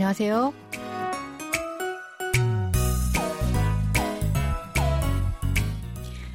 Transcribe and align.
안녕하세요. 0.00 0.52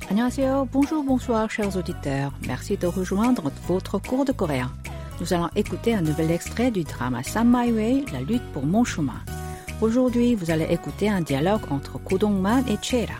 Annyeonghaseyo, 0.09 0.67
bonjour, 0.73 1.03
bonsoir, 1.03 1.49
chers 1.49 1.77
auditeurs. 1.77 2.33
Merci 2.45 2.75
de 2.75 2.85
rejoindre 2.85 3.49
votre 3.65 3.97
cours 3.97 4.25
de 4.25 4.33
coréen. 4.33 4.69
Nous 5.21 5.33
allons 5.33 5.49
écouter 5.55 5.93
un 5.93 6.01
nouvel 6.01 6.31
extrait 6.31 6.69
du 6.69 6.83
drama 6.83 7.23
Sam 7.23 7.49
My 7.49 7.71
Way, 7.71 8.05
La 8.11 8.19
lutte 8.19 8.43
pour 8.51 8.65
mon 8.65 8.83
chemin. 8.83 9.21
Aujourd'hui, 9.79 10.35
vous 10.35 10.51
allez 10.51 10.67
écouter 10.69 11.09
un 11.09 11.21
dialogue 11.21 11.61
entre 11.69 11.97
Ko 11.97 12.17
Dong-man 12.17 12.65
et 12.67 12.77
Chera. 12.81 13.13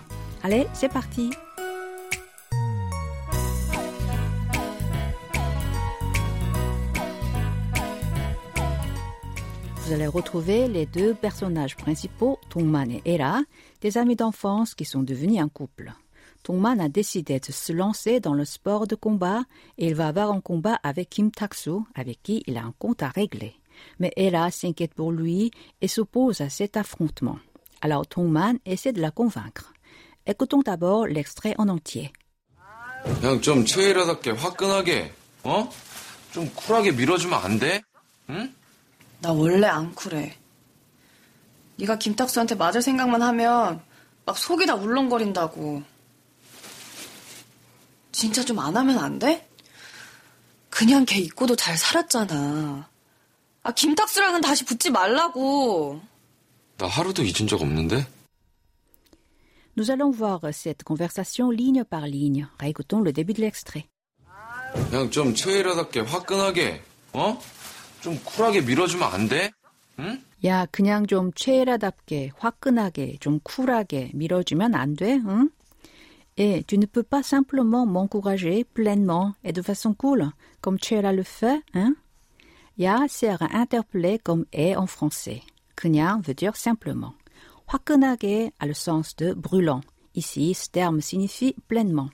Allez, 0.44 0.68
c'est 0.74 0.92
parti. 0.92 1.32
Vous 9.86 9.94
allez 9.94 10.08
retrouver 10.08 10.68
les 10.68 10.86
deux 10.86 11.14
personnages 11.14 11.76
principaux, 11.76 12.40
Dongman 12.50 12.92
et 12.92 13.02
Era, 13.06 13.42
des 13.82 13.98
amis 13.98 14.16
d'enfance 14.16 14.76
qui 14.76 14.86
sont 14.86 15.04
devenus 15.04 15.42
un 15.42 15.50
couple. 15.50 15.92
Dongman 16.44 16.80
a 16.80 16.90
décidé 16.90 17.40
de 17.40 17.52
se 17.52 17.74
lancer 17.74 18.20
dans 18.20 18.34
le 18.34 18.46
sport 18.46 18.88
de 18.88 18.96
combat 18.96 19.44
et 19.78 19.88
il 19.88 19.96
va 19.96 20.08
avoir 20.08 20.32
un 20.32 20.42
combat 20.42 20.80
avec 20.84 21.10
Kim 21.10 21.32
Tak-soo, 21.32 21.86
avec 21.96 22.22
qui 22.24 22.44
il 22.48 22.58
a 22.58 22.64
un 22.64 22.74
compte 22.80 23.04
à 23.04 23.10
régler. 23.10 23.54
Mais 24.00 24.12
Era 24.16 24.50
s'inquiète 24.52 24.94
pour 24.94 25.12
lui 25.12 25.52
et 25.82 25.88
s'oppose 25.88 26.42
à 26.42 26.50
cet 26.50 26.78
affrontement. 26.78 27.40
Alors 27.82 28.06
Dongman 28.06 28.58
essaie 28.66 28.94
de 28.94 29.02
la 29.02 29.12
convaincre. 29.12 29.74
Écoutons 30.26 30.62
d'abord 30.62 31.08
l'extrait 31.08 31.56
en 31.58 31.68
entier. 31.68 32.12
그냥 33.20 33.42
좀 33.42 33.66
최일하답게 33.66 34.32
화끈하게 34.32 35.12
어? 35.44 35.70
좀 36.32 36.48
쿨하게 36.54 36.92
밀어주면 36.92 37.40
안 37.40 37.60
돼? 37.60 37.82
응? 38.30 38.54
나 39.27 39.33
원래 39.33 39.67
안 39.67 39.93
쿨해. 39.93 40.37
네가 41.79 41.99
김탁수한테 41.99 42.55
맞을 42.55 42.81
생각만 42.81 43.23
하면 43.23 43.83
막 44.25 44.39
속이 44.39 44.67
다 44.67 44.77
울렁거린다고. 44.77 45.83
진짜 48.13 48.45
좀 48.45 48.61
안 48.61 48.77
하면 48.77 48.99
안 49.01 49.19
돼? 49.19 49.49
그냥 50.71 51.05
걔 51.05 51.19
잊고도 51.19 51.57
잘 51.57 51.77
살았잖아. 51.77 52.89
아, 53.65 53.73
김탁수랑은 53.73 54.43
다시 54.43 54.65
붙지 54.65 54.91
말라고. 54.91 56.01
나 56.79 56.87
하루도 56.87 57.25
잊은 57.25 57.49
적 57.49 57.61
없는데? 57.61 58.07
Nous 59.77 59.91
allons 59.91 60.13
voir 60.17 60.39
cette 60.53 60.85
conversation 60.87 61.51
ligne 61.51 61.83
par 61.83 62.07
ligne. 62.07 62.47
Réécoutons 62.61 63.03
le 63.03 63.13
début 63.13 63.35
de 63.35 63.43
l'extrait. 63.43 63.89
그냥 64.89 65.11
좀 65.11 65.35
최일하답게 65.35 66.01
화끈하게 66.01 66.81
어? 67.13 67.41
좀 68.06 68.18
쿨하게 68.24 68.62
밀어주면 68.62 69.14
안 69.14 69.28
돼? 69.28 69.52
응? 70.00 70.22
야, 70.44 70.66
그냥 70.72 71.06
좀 71.06 71.32
최애라답게, 71.34 72.32
화끈하게, 72.38 73.18
좀 73.20 73.40
쿨하게 73.44 74.12
밀어주면 74.14 74.74
안 74.74 74.96
돼, 74.96 75.22
응? 75.26 75.50
Et 76.38 76.64
tu 76.66 76.78
ne 76.78 76.86
peux 76.86 77.04
pas 77.04 77.22
simplement 77.22 77.86
m'encourager 77.86 78.64
pleinement 78.64 79.36
et 79.44 79.52
de 79.52 79.62
façon 79.62 79.94
cool, 79.94 80.32
comme 80.62 80.80
Chera 80.80 81.14
le 81.14 81.24
fait, 81.24 81.62
hein? 81.76 81.96
Ya 82.78 83.06
sert 83.08 83.44
à 83.44 83.58
interpeller 83.58 84.18
comme 84.18 84.46
est 84.54 84.76
en 84.76 84.88
français. 84.88 85.42
그냥 85.76 86.22
veut 86.22 86.34
dire 86.34 86.56
simplement. 86.56 87.14
화끈하게 87.68 88.52
a 88.60 88.66
le 88.66 88.74
sens 88.74 89.16
de 89.16 89.34
brûlant. 89.34 89.82
Ici, 90.16 90.54
ce 90.54 90.70
terme 90.70 91.02
signifie 91.02 91.54
pleinement. 91.68 92.10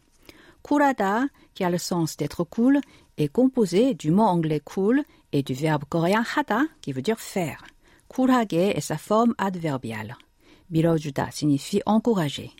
쿨하다, 0.63 1.29
qui 1.53 1.63
a 1.63 1.69
le 1.69 1.77
sens 1.77 2.17
d'être 2.17 2.43
cool, 2.43 2.81
est 3.17 3.29
composé 3.31 3.93
du 3.93 4.11
mot 4.11 4.23
anglais 4.23 4.59
cool 4.59 5.03
et 5.31 5.43
du 5.43 5.53
verbe 5.53 5.85
coréen 5.89 6.23
하다, 6.23 6.67
qui 6.81 6.93
veut 6.93 7.01
dire 7.01 7.19
faire. 7.19 7.63
쿨하게 8.07 8.73
est 8.75 8.81
sa 8.81 8.97
forme 8.97 9.33
adverbiale. 9.37 10.15
밀어주다 10.71 11.29
signifie 11.31 11.81
encourager. 11.85 12.51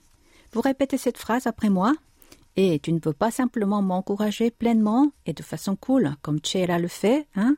Vous 0.52 0.62
répétez 0.62 0.98
cette 0.98 1.18
phrase 1.18 1.48
après 1.48 1.70
moi. 1.70 1.94
Et 2.56 2.80
tu 2.80 2.92
ne 2.92 3.00
peux 3.00 3.14
pas 3.14 3.30
simplement 3.30 3.82
m'encourager 3.82 4.50
pleinement 4.50 5.12
et 5.26 5.34
de 5.34 5.44
façon 5.44 5.76
cool, 5.76 6.16
comme 6.24 6.40
Chera 6.44 6.80
le 6.80 6.88
fait, 6.88 7.28
hein? 7.36 7.56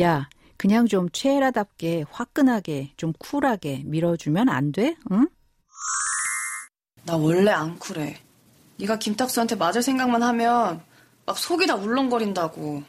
야, 0.00 0.28
그냥 0.56 0.86
좀 0.86 1.08
체라답게, 1.10 2.04
화끈하게, 2.10 2.94
좀 2.96 3.12
쿨하게 3.12 3.82
밀어주면 3.84 4.48
안 4.48 4.72
돼? 4.72 4.96
응? 5.12 5.28
나 7.04 7.16
원래 7.16 7.50
안 7.50 7.78
쿨해. 7.78 8.18
네가 8.80 8.98
김탁수한테 8.98 9.54
맞을 9.54 9.82
생각만 9.82 10.22
하면 10.22 10.82
막 11.26 11.38
속이 11.38 11.66
다 11.66 11.76
울렁거린다고. 11.76 12.82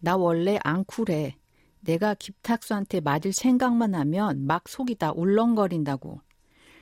나 0.00 0.16
원래 0.16 0.58
안 0.64 0.84
쿨해. 0.84 1.36
내가 1.80 2.14
김탁수한테 2.14 3.00
맞을 3.00 3.32
생각만 3.32 3.94
하면 3.94 4.46
막 4.46 4.68
속이 4.68 4.96
다 4.96 5.12
울렁거린다고. 5.12 6.20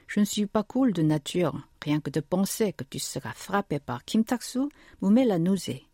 Je 0.08 0.18
ne 0.18 0.24
suis 0.24 0.46
pas 0.46 0.64
cool 0.64 0.92
de 0.92 1.02
nature. 1.02 1.52
Rien 1.80 2.00
que 2.00 2.10
de 2.10 2.20
penser 2.20 2.72
que 2.72 2.84
tu 2.84 2.98
seras 2.98 3.32
frappé 3.32 3.78
par 3.78 4.04
Kim 4.04 4.24
Tak-soo 4.24 4.68
me 5.00 5.08
met 5.08 5.24
la 5.24 5.38
nausée. 5.38 5.86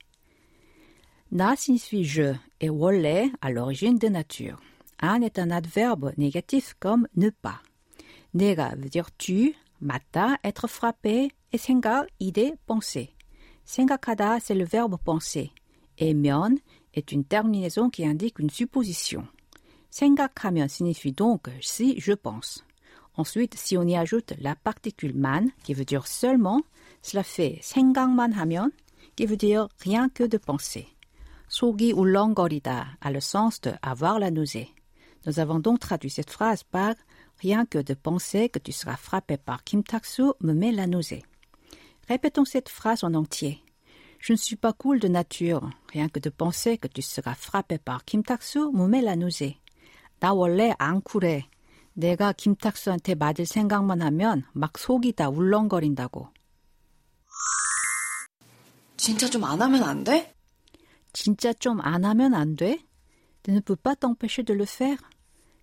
Na 1.30 1.54
signifie 1.54 2.04
je 2.04 2.34
et 2.60 2.70
원래 2.70 3.30
à 3.42 3.50
l'origine 3.50 3.98
de 3.98 4.08
nature. 4.08 4.58
An 5.02 5.20
est 5.20 5.38
un 5.38 5.50
adverbe 5.50 6.12
négatif 6.16 6.74
comme 6.80 7.06
ne 7.16 7.28
pas. 7.28 7.60
내가 8.34 8.74
veut 8.76 8.88
dire 8.88 9.10
tu, 9.18 9.54
맞다 9.82 10.38
être 10.42 10.66
frappé 10.66 11.30
et 11.52 11.58
생각 11.58 12.06
idée 12.18 12.54
penser. 12.66 13.12
생각하다 13.66 14.40
c'est 14.40 14.54
le 14.54 14.64
verbe 14.64 14.96
penser 15.04 15.52
et 15.98 16.14
면 16.14 16.58
est 16.94 17.12
une 17.12 17.24
terminaison 17.24 17.90
qui 17.90 18.06
indique 18.06 18.38
une 18.38 18.50
supposition. 18.50 19.26
생각하면 19.90 20.68
signifie 20.68 21.12
donc 21.12 21.48
si 21.60 21.98
je 22.00 22.12
pense. 22.12 22.64
Ensuite, 23.16 23.54
si 23.54 23.78
on 23.78 23.84
y 23.84 23.96
ajoute 23.96 24.34
la 24.40 24.54
particule 24.54 25.14
man, 25.14 25.50
qui 25.62 25.72
veut 25.72 25.86
dire 25.86 26.06
seulement, 26.06 26.62
cela 27.00 27.22
fait 27.22 27.58
생각만 27.62 28.32
하면, 28.32 28.72
qui 29.16 29.24
veut 29.24 29.38
dire 29.38 29.68
rien 29.80 30.08
que 30.10 30.24
de 30.24 30.38
penser. 30.38 30.88
속이 31.48 31.92
울렁거리다 31.92 32.98
a 33.00 33.10
le 33.10 33.20
sens 33.20 33.60
de 33.60 33.72
avoir 33.82 34.18
la 34.18 34.30
nausée. 34.30 34.68
Nous 35.26 35.38
avons 35.40 35.60
donc 35.60 35.80
traduit 35.80 36.10
cette 36.10 36.30
phrase 36.30 36.62
par 36.64 36.94
rien 37.38 37.64
que 37.64 37.78
de 37.78 37.94
penser 37.94 38.48
que 38.48 38.58
tu 38.58 38.72
seras 38.72 38.96
frappé 38.96 39.36
par 39.36 39.64
Kim 39.64 39.82
Tak-soo 39.82 40.34
me 40.40 40.52
met 40.52 40.72
la 40.72 40.86
nausée. 40.86 41.24
Répétons 42.08 42.44
cette 42.44 42.68
phrase 42.68 43.02
en 43.02 43.14
entier. 43.14 43.62
Je 44.20 44.32
ne 44.32 44.38
suis 44.38 44.56
pas 44.56 44.72
cool 44.72 44.98
de 44.98 45.08
nature. 45.08 45.70
Rien 45.92 46.08
que 46.08 46.18
de 46.20 46.30
penser 46.30 46.78
que 46.78 46.88
tu 46.88 47.02
seras 47.02 47.34
frappé 47.34 47.78
par 47.78 48.04
Kim 48.04 48.22
Tak-soo 48.22 48.72
me 48.72 48.86
met 48.88 49.02
la 49.02 49.16
nausée. 49.16 49.58
나 50.20 50.32
원래 50.32 50.74
안 50.78 51.02
쿨해. 51.02 51.48
내가 51.94 52.32
김탁수한테 52.32 53.14
맞을 53.14 53.46
생각만 53.46 54.02
하면 54.02 54.44
막 54.52 54.78
속이 54.78 55.12
다 55.12 55.28
울렁거린다고. 55.28 56.28
진짜 58.96 59.28
좀 59.28 59.44
안 59.44 59.60
하면 59.62 59.82
안 59.82 60.04
돼? 60.04 60.34
진짜 61.12 61.52
좀 61.52 61.80
안 61.80 62.04
하면 62.04 62.34
안 62.34 62.56
돼? 62.56 62.80
Tu 63.42 63.52
ne 63.52 63.60
peux 63.60 63.76
pas 63.76 63.94
t'empêcher 63.94 64.42
de 64.42 64.54
le 64.54 64.64
faire. 64.64 64.98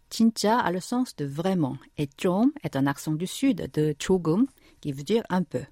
진짜 0.09 0.59
a 0.59 0.72
le 0.72 0.80
sens 0.80 1.16
de 1.16 1.26
vraiment 1.26 1.78
et 1.98 2.08
좀 2.16 2.54
est 2.64 2.76
un 2.76 2.86
accent 2.88 3.18
du 3.18 3.28
sud 3.28 3.70
de 3.74 3.94
조금 3.98 4.46
qui 4.80 4.92
veut 4.94 5.04
dire 5.04 5.24
un 5.30 5.44
peu. 5.44 5.66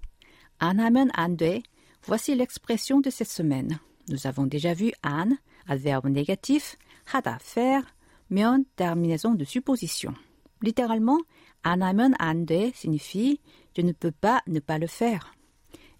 안 0.59 0.79
하면 0.79 1.09
안 1.13 1.37
돼. 1.37 1.61
Voici 2.06 2.36
l'expression 2.36 3.00
de 3.00 3.10
cette 3.10 3.28
semaine. 3.28 3.80
Nous 4.08 4.28
avons 4.28 4.46
déjà 4.46 4.74
vu 4.74 4.92
an, 5.04 5.28
adverbe 5.66 6.06
négatif, 6.06 6.76
hada 7.12 7.36
faire, 7.40 7.82
mion 8.30 8.64
terminaison 8.76 9.34
de 9.34 9.44
supposition. 9.44 10.14
Littéralement, 10.62 11.18
anamon 11.64 12.12
ande 12.20 12.72
signifie 12.74 13.40
je 13.76 13.82
ne 13.82 13.90
peux 13.90 14.12
pas 14.12 14.40
ne 14.46 14.60
pas 14.60 14.78
le 14.78 14.86
faire. 14.86 15.34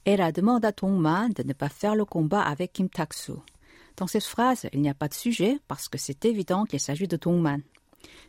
Elle 0.05 0.21
a 0.21 0.31
demandé 0.31 0.69
à 0.69 0.73
Tongman 0.73 1.31
de 1.31 1.43
ne 1.43 1.53
pas 1.53 1.69
faire 1.69 1.97
le 1.97 2.05
combat 2.05 2.43
avec 2.43 2.75
Kim 2.75 2.89
Taksu. 2.89 3.33
Dans 3.97 4.07
cette 4.07 4.25
phrase, 4.25 4.69
il 4.73 4.83
n'y 4.83 4.89
a 4.89 4.95
pas 4.95 5.09
de 5.09 5.15
sujet 5.15 5.59
parce 5.67 5.89
que 5.89 5.99
c'est 5.99 6.25
évident 6.25 6.67
qu'il 6.67 6.79
s'agit 6.79 7.09
de 7.09 7.17
Tongman. 7.17 7.63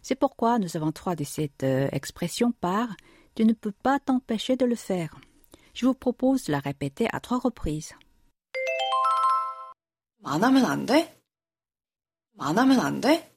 C'est 0.01 0.15
pourquoi 0.15 0.57
nous 0.57 0.75
avons 0.75 0.91
trois 0.91 1.15
de 1.15 1.23
cette 1.23 1.63
euh, 1.63 1.87
expression 1.91 2.51
par 2.51 2.89
je 3.37 3.43
ne 3.43 3.53
peux 3.53 3.71
pas 3.71 3.99
t'empêcher 3.99 4.55
de 4.55 4.65
le 4.65 4.73
faire. 4.73 5.19
Je 5.76 5.86
vous 5.86 5.94
propose 5.94 6.44
de 6.44 6.52
la 6.52 6.60
répéter 6.60 7.08
à 7.12 7.20
trois 7.20 7.38
reprises. 7.38 7.94
안 10.24 10.42
하면 10.44 10.64
안 10.64 10.86
돼? 10.86 11.18
안 12.38 12.56
하면 12.58 12.80
안 12.80 13.00
돼? 13.00 13.34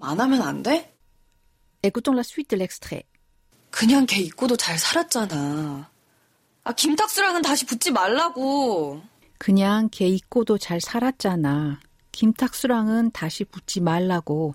안 0.00 0.20
하면 0.20 0.42
안 0.42 0.62
돼? 0.62 0.96
Écoutons 1.82 2.14
la 2.14 2.22
suite 2.22 2.48
de 2.50 2.56
l'extrait. 2.56 3.04
그냥 3.70 4.06
걔 4.06 4.20
잊고도 4.20 4.56
잘 4.56 4.78
살았잖아. 4.78 5.90
아, 6.64 6.72
김탁수랑은 6.72 7.42
다시 7.42 7.66
붙지 7.66 7.90
말라고. 7.90 9.02
그냥 9.38 9.88
걔 9.90 10.06
잊고도 10.08 10.58
잘 10.58 10.80
살았잖아. 10.80 11.80
김탁수랑은 12.12 13.10
다시 13.10 13.44
붙지 13.44 13.80
말라고. 13.80 14.54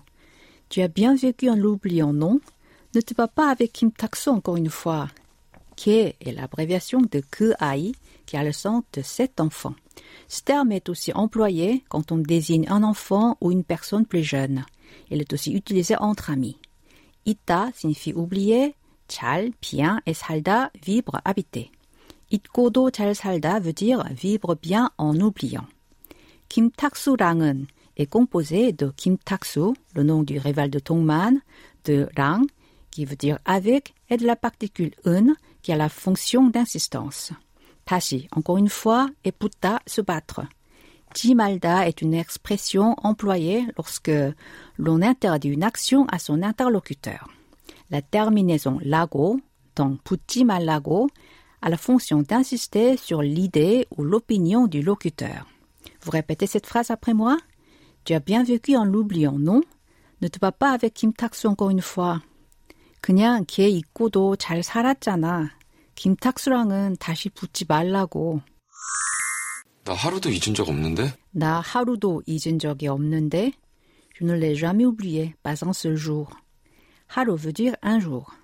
Tu 0.68 0.80
as 0.80 0.88
bien 0.88 1.14
vécu 1.14 1.48
en 1.50 1.56
l'oubliant, 1.56 2.12
non? 2.12 2.40
Ne 2.94 3.00
te 3.00 3.14
bats 3.14 3.28
pas 3.28 3.50
avec 3.50 3.72
Kim 3.72 3.92
Tak-soo 3.92 4.32
encore 4.32 4.56
une 4.56 4.70
fois. 4.70 5.08
Ke 5.77 6.13
est 6.19 6.33
l'abréviation 6.35 7.01
de 7.01 7.21
Kuai, 7.21 7.93
qui 8.25 8.35
a 8.35 8.43
le 8.43 8.51
sens 8.51 8.83
de 8.93 9.01
sept 9.01 9.39
enfants. 9.39 9.75
Ce 10.27 10.41
terme 10.41 10.71
est 10.71 10.89
aussi 10.89 11.13
employé 11.13 11.83
quand 11.87 12.11
on 12.11 12.17
désigne 12.17 12.67
un 12.67 12.83
enfant 12.83 13.37
ou 13.39 13.51
une 13.51 13.63
personne 13.63 14.05
plus 14.05 14.23
jeune. 14.23 14.65
Il 15.09 15.21
est 15.21 15.33
aussi 15.33 15.53
utilisé 15.53 15.95
entre 15.97 16.29
amis. 16.29 16.57
Ita 17.25 17.69
signifie 17.73 18.13
oublier, 18.13 18.75
chal, 19.09 19.51
bien 19.61 20.01
et 20.05 20.13
salda, 20.13 20.71
vibre, 20.83 21.21
habiter. 21.23 21.71
Itkodo 22.31 22.89
chal 22.89 23.15
salda 23.15 23.59
veut 23.59 23.73
dire 23.73 24.03
vivre 24.11 24.55
bien 24.55 24.91
en 24.97 25.17
oubliant. 25.19 25.65
Kim 26.49 26.71
Taksu 26.71 27.11
Rangen 27.19 27.67
est 27.97 28.05
composé 28.05 28.71
de 28.71 28.91
Kim 28.95 29.17
Taksu, 29.17 29.73
le 29.95 30.03
nom 30.03 30.23
du 30.23 30.39
rival 30.39 30.69
de 30.69 30.79
Tongman, 30.79 31.39
de 31.85 32.07
Rang, 32.17 32.43
qui 32.91 33.05
veut 33.05 33.15
dire 33.15 33.39
avec, 33.45 33.93
et 34.09 34.17
de 34.17 34.25
la 34.25 34.35
particule 34.35 34.91
un, 35.05 35.35
qui 35.66 35.72
a 35.72 35.76
la 35.76 35.88
fonction 35.88 36.48
d'insistance. 36.48 37.32
다시, 37.84 38.28
encore 38.32 38.58
une 38.58 38.68
fois, 38.68 39.08
et 39.24 39.32
putta, 39.32 39.80
se 39.86 40.00
battre. 40.00 40.42
Jimalda 41.14 41.86
est 41.86 42.00
une 42.00 42.14
expression 42.14 42.94
employée 43.02 43.66
lorsque 43.76 44.10
l'on 44.78 45.02
interdit 45.02 45.48
une 45.48 45.62
action 45.62 46.06
à 46.10 46.18
son 46.18 46.42
interlocuteur. 46.42 47.28
La 47.90 48.00
terminaison 48.00 48.78
lago, 48.82 49.40
dans 49.76 49.96
putti 49.96 50.44
malago, 50.44 51.08
a 51.60 51.68
la 51.68 51.76
fonction 51.76 52.22
d'insister 52.22 52.96
sur 52.96 53.22
l'idée 53.22 53.86
ou 53.96 54.04
l'opinion 54.04 54.66
du 54.66 54.82
locuteur. 54.82 55.46
Vous 56.02 56.10
répétez 56.10 56.46
cette 56.46 56.66
phrase 56.66 56.90
après 56.90 57.14
moi 57.14 57.36
Tu 58.04 58.14
as 58.14 58.20
bien 58.20 58.42
vécu 58.42 58.76
en 58.76 58.84
l'oubliant, 58.84 59.38
non 59.38 59.60
Ne 60.22 60.28
te 60.28 60.38
bats 60.38 60.52
pas 60.52 60.70
avec 60.70 60.94
Kim 60.94 61.12
Taksu 61.12 61.46
encore 61.46 61.70
une 61.70 61.82
fois. 61.82 62.20
그냥 63.02 63.44
걔 63.48 63.68
있고도 63.68 64.36
잘 64.36 64.62
살았잖아. 64.62 65.50
김탁수랑은 65.96 66.96
다시 66.98 67.28
붙지 67.28 67.64
말라고. 67.66 68.40
나 69.84 69.94
하루도 69.94 70.30
잊은 70.30 70.54
적 70.54 70.68
없는데? 70.68 71.14
나 71.32 71.60
하루도 71.60 72.22
잊은 72.26 72.58
적이 72.58 72.88
없는데. 72.88 73.52
Je 74.14 74.24
ne 74.24 74.34
l'ai 74.34 74.54
jamais 74.54 74.84
oublié, 74.84 75.34
pas 75.42 75.64
un 75.64 75.72
seul 75.72 75.96
jour. 75.96 76.28
하루 77.08 77.36
veut 77.36 77.52
dire 77.52 77.76
un 77.82 77.98
jour. 77.98 78.34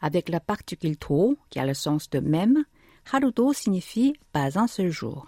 Avec 0.00 0.28
la 0.28 0.40
particule 0.40 0.96
to, 0.96 1.36
qui 1.50 1.58
a 1.58 1.66
le 1.66 1.74
sens 1.74 2.08
de 2.10 2.20
même, 2.20 2.64
하루도 3.04 3.52
signifie 3.52 4.14
pas 4.32 4.58
un 4.58 4.66
seul 4.66 4.90
jour. 4.90 5.26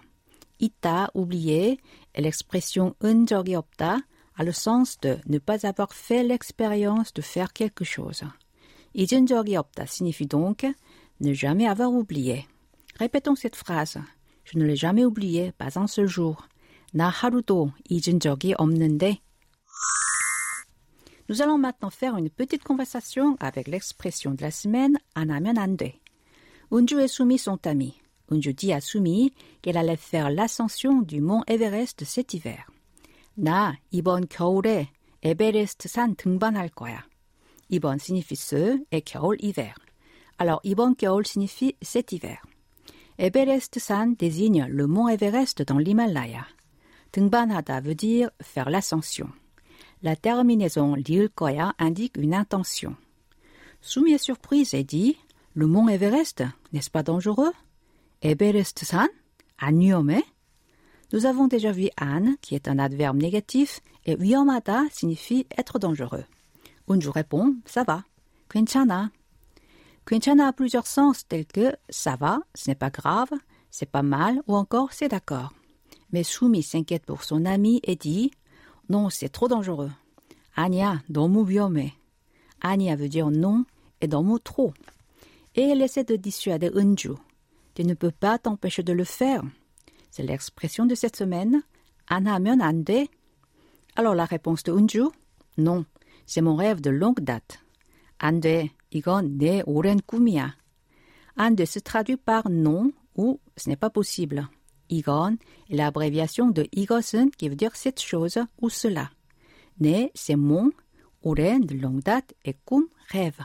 있다, 0.61 1.09
oublié, 1.15 1.81
et 2.15 2.21
l'expression 2.21 2.95
un 3.01 3.25
적이 3.25 3.57
없다 3.57 4.01
a 4.37 4.45
le 4.45 4.53
sens 4.53 4.99
de 5.01 5.19
ne 5.27 5.39
pas 5.39 5.67
avoir 5.67 5.93
fait 5.93 6.23
l'expérience 6.23 7.13
de 7.13 7.23
faire 7.23 7.53
quelque 7.53 7.85
chose. 7.85 8.25
잊은 8.95 9.27
적이 9.27 9.57
없다 9.57 9.85
signifie 9.85 10.27
donc 10.27 10.67
ne 11.21 11.33
jamais 11.33 11.67
avoir 11.67 11.93
oublié. 11.93 12.47
Répétons 12.99 13.35
cette 13.35 13.57
phrase. 13.57 13.99
Je 14.45 14.59
ne 14.59 14.65
l'ai 14.65 14.77
jamais 14.77 15.05
oublié, 15.05 15.53
pas 15.53 15.79
un 15.79 15.87
seul 15.87 16.07
jour. 16.07 16.47
나 16.93 17.09
하루도 17.09 17.71
잊은 17.89 18.19
적이 18.19 18.55
없는데. 18.59 19.21
Nous 21.29 21.41
allons 21.43 21.59
maintenant 21.59 21.91
faire 21.91 22.17
une 22.17 22.29
petite 22.29 22.65
conversation 22.65 23.37
avec 23.39 23.69
l'expression 23.69 24.35
de 24.35 24.43
la 24.43 24.51
semaine 24.51 24.99
안 25.15 25.31
하면 25.31 25.59
안 25.59 25.77
돼. 25.77 26.01
Unju 26.73 27.01
et 27.01 27.09
Sumi 27.09 27.39
sont 27.39 27.65
amis. 27.67 27.95
Unju 28.31 28.53
dit 28.55 28.73
à 28.73 28.81
Sumi 28.81 29.33
qu'elle 29.63 29.77
allait 29.77 29.97
faire 29.97 30.31
l'ascension 30.31 31.03
du 31.03 31.21
mont 31.21 31.45
Everest 31.47 32.05
cet 32.05 32.35
hiver. 32.35 32.65
나 33.37 33.79
이번 33.93 34.27
겨울에 34.29 34.89
에베레스트 35.23 35.89
산 35.89 36.17
등반할 36.17 36.69
거야. 36.71 37.05
이번 37.69 37.99
signifie 37.99 38.37
ce 38.37 38.83
et 38.91 39.03
겨울 39.03 39.37
hiver. 39.41 39.75
Alors 40.38 40.60
Ibon 40.64 40.94
Kaol 40.94 41.26
signifie 41.26 41.76
cet 41.82 42.12
hiver. 42.12 42.46
Everest 43.18 43.80
San 43.80 44.16
désigne 44.16 44.68
le 44.70 44.88
mont 44.88 45.08
Everest 45.08 45.62
dans 45.62 45.78
l'Himalaya. 45.78 46.46
Tungbanhada 47.12 47.80
veut 47.80 47.96
dire 47.96 48.30
faire 48.42 48.70
l'ascension. 48.70 49.30
La 50.04 50.18
terminaison 50.18 50.96
Lilkoya 50.96 51.74
indique 51.80 52.18
une 52.18 52.34
intention. 52.34 52.96
Soumis 53.80 54.16
à 54.16 54.18
surprise 54.18 54.74
et 54.74 54.84
dit 54.84 55.18
Le 55.54 55.68
mont 55.68 55.88
Everest, 55.88 56.44
n'est-ce 56.74 56.90
pas 56.90 57.04
dangereux? 57.04 57.54
Everest 58.22 58.84
San 58.84 59.08
À 59.58 59.72
Nous 59.72 61.26
avons 61.26 61.48
déjà 61.48 61.72
vu 61.72 61.88
An, 62.02 62.36
qui 62.42 62.56
est 62.56 62.68
un 62.68 62.80
adverbe 62.80 63.18
négatif, 63.18 63.80
et 64.06 64.16
Wiomada 64.16 64.84
signifie 64.92 65.48
être 65.58 65.80
dangereux. 65.80 66.26
Un 66.90 67.00
répond, 67.12 67.56
Ça 67.66 67.84
va. 67.84 68.04
Quinchana 68.50 69.10
Quintana 70.06 70.48
a 70.48 70.54
plusieurs 70.54 70.88
sens 70.88 71.28
tels 71.28 71.46
que 71.48 71.76
ça 71.90 72.16
va, 72.16 72.40
ce 72.54 72.70
n'est 72.70 72.76
pas 72.76 72.92
grave, 72.92 73.32
c'est 73.72 73.90
pas 73.90 74.04
mal 74.04 74.42
ou 74.48 74.56
encore 74.56 74.94
c'est 74.94 75.08
d'accord. 75.08 75.52
Mais 76.12 76.24
Sumi 76.24 76.62
s'inquiète 76.62 77.06
pour 77.06 77.24
son 77.24 77.46
ami 77.46 77.82
et 77.84 77.96
dit 77.96 78.32
non, 78.90 79.10
c'est 79.10 79.30
trop 79.30 79.48
dangereux. 79.48 79.92
Anya, 80.56 81.02
domu 81.10 81.44
biome. 81.44 81.90
Anya 82.62 82.96
veut 82.96 83.10
dire 83.10 83.32
non 83.32 83.66
et 84.00 84.08
domu 84.08 84.40
trop. 84.40 84.74
Et 85.56 85.62
elle 85.62 85.82
essaie 85.82 86.04
de 86.04 86.16
dissuader 86.16 86.72
Unju. 86.76 87.14
Tu 87.74 87.84
ne 87.84 87.94
peux 87.94 88.12
pas 88.12 88.38
t'empêcher 88.38 88.84
de 88.84 88.94
le 88.94 89.04
faire. 89.04 89.42
C'est 90.12 90.24
l'expression 90.24 90.86
de 90.86 90.96
cette 90.96 91.16
semaine. 91.16 91.64
Anamyon 92.08 92.60
ande. 92.60 93.08
Alors 93.96 94.16
la 94.16 94.26
réponse 94.26 94.64
de 94.64 94.72
Unju 94.72 95.06
Non, 95.58 95.86
c'est 96.26 96.42
mon 96.42 96.56
rêve 96.56 96.82
de 96.82 96.92
longue 96.92 97.22
date. 97.22 97.60
Ande, 98.22 98.70
이건 98.95 99.39
내 99.39 99.63
오랜 99.67 99.99
꿈이야. 100.07 100.57
안 101.37 101.57
돼 101.57 101.65
se 101.65 101.81
traduit 101.81 102.17
par 102.17 102.49
non 102.51 102.93
ou 103.17 103.41
ce 103.57 103.69
n'est 103.69 103.79
pas 103.79 103.91
possible. 103.91 104.49
이건 104.89 105.39
est 105.69 105.77
l'abréviation 105.77 106.51
de 106.51 106.67
이것은 106.73 107.31
qui 107.31 107.49
veut 107.49 107.57
dire 107.57 107.75
cette 107.77 108.01
chose 108.01 108.39
ou 108.61 108.69
cela. 108.69 109.11
네, 109.79 110.11
c'est 110.15 110.37
mon, 110.37 110.71
오랜 111.23 111.65
de 111.65 111.75
longue 111.75 112.03
date 112.03 112.35
et 112.45 112.55
꿈, 112.65 112.87
rêve. 113.09 113.41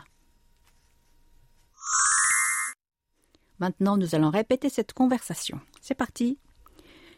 Maintenant, 3.58 3.96
nous 3.96 4.14
allons 4.14 4.30
répéter 4.30 4.68
cette 4.68 4.92
conversation. 4.92 5.60
C'est 5.80 5.94
parti. 5.94 6.38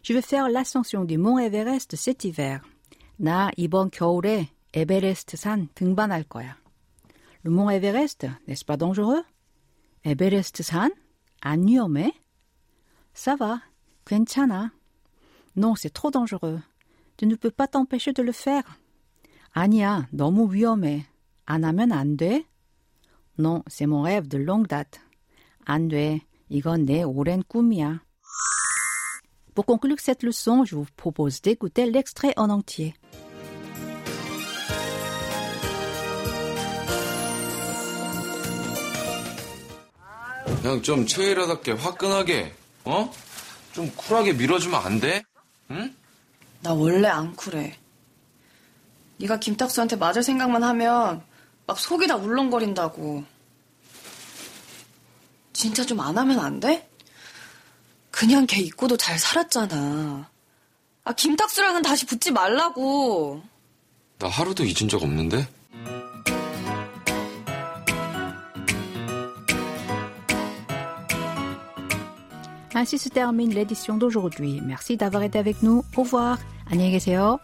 Je 0.03 0.13
vais 0.13 0.23
faire 0.23 0.49
l'ascension 0.49 1.05
du 1.05 1.19
mont 1.19 1.39
Everest 1.39 1.97
cet 1.97 2.25
hiver. 2.25 2.61
나 3.21 3.51
이번 3.57 3.91
겨울에 3.91 4.49
에베레스트 4.73 5.37
산 5.37 5.69
등반할 5.75 6.23
거야. 6.23 6.57
Le 7.43 7.51
mont 7.51 7.71
Everest, 7.71 8.27
n'est-ce 8.47 8.65
pas 8.65 8.77
dangereux? 8.77 9.25
에베레스트 10.05 10.63
산? 10.63 10.91
안 11.41 11.67
위험해? 11.67 12.13
Ça 13.15 13.37
va, 13.37 13.61
괜찮아. 14.05 14.71
Non, 15.57 15.75
c'est 15.75 15.91
trop 15.91 16.11
dangereux. 16.11 16.61
Tu 17.17 17.27
ne 17.27 17.35
peux 17.35 17.51
pas 17.51 17.67
t'empêcher 17.67 18.13
de 18.13 18.23
le 18.23 18.33
faire. 18.33 18.65
아니야, 19.53 20.09
너무 20.13 20.53
위험해. 20.53 21.07
안 21.47 21.65
하면 21.65 21.93
안 21.93 22.17
돼? 22.17 22.45
Non, 23.39 23.63
c'est 23.67 23.87
mon 23.87 24.03
rêve 24.03 24.29
de 24.29 24.39
longue 24.39 24.67
date. 24.69 25.01
안 25.65 25.89
돼. 25.89 26.21
이건 26.49 26.85
내 26.87 27.03
오랜 27.03 27.43
꿈이야. 27.43 28.01
Pour 29.55 29.67
conclure 29.67 29.99
cette 29.99 30.23
leçon, 30.23 30.65
je 30.65 30.77
vous 30.77 30.87
propose 30.97 31.43
d'écouter 31.43 31.91
l'extrait 31.91 32.33
en 32.37 32.49
entier. 32.51 32.95
그냥 40.64 40.82
좀 40.82 41.06
최일화답게 41.06 41.74
화끈하게, 41.74 42.56
어? 42.86 43.14
좀 43.74 43.92
쿨하게 43.98 44.32
밀어주면 44.32 44.82
안 44.82 44.98
돼? 45.02 45.22
응? 45.72 45.94
나 46.62 46.72
원래 46.74 47.10
안 47.10 47.36
쿨해. 47.36 47.78
네가 49.18 49.40
김탁수한테 49.40 49.98
맞을 49.98 50.24
생각만 50.24 50.64
하면 50.64 51.22
막 51.68 51.78
속이 51.78 52.08
다 52.08 52.16
울렁거린다고. 52.16 53.26
진짜 55.52 55.86
좀 55.86 56.00
안 56.00 56.18
하면 56.18 56.40
안 56.40 56.62
돼? 56.62 56.90
그냥 58.10 58.46
걔 58.48 58.62
잊고도 58.62 58.96
잘 58.96 59.20
살았잖아. 59.20 60.30
아, 61.04 61.14
김탁수랑은 61.14 61.82
다시 61.82 62.06
붙지 62.06 62.32
말라고. 62.32 63.44
나 64.18 64.30
하루도 64.30 64.64
잊은 64.64 64.88
적 64.88 65.04
없는데? 65.04 65.46
Ainsi 72.83 72.99
se 72.99 73.09
termine 73.09 73.53
l'édition 73.55 73.97
d'aujourd'hui. 73.97 74.61
Merci 74.65 74.97
d'avoir 74.97 75.23
été 75.23 75.39
avec 75.39 75.63
nous. 75.63 75.85
Au 75.97 76.03
revoir. 76.03 76.39
안녕히 76.71 76.91
계세요. 76.93 77.41